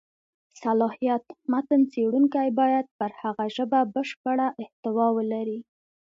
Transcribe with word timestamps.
صلاحیت: 0.63 1.23
متن 1.51 1.81
څېړونکی 1.91 2.47
باید 2.59 2.85
پر 2.99 3.11
هغه 3.21 3.45
ژبه 3.55 3.79
بشېړه 3.93 4.47
احتوا 4.61 5.07
ولري. 5.17 5.59